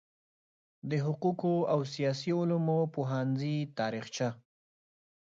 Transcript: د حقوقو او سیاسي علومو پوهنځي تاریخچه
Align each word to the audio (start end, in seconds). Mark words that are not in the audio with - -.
د 0.89 0.91
حقوقو 1.05 1.55
او 1.73 1.79
سیاسي 1.93 2.31
علومو 2.39 2.79
پوهنځي 2.95 3.57
تاریخچه 3.79 4.29